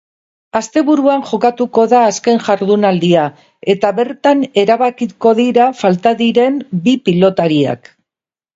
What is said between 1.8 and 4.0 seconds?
da azken jardunaldia eta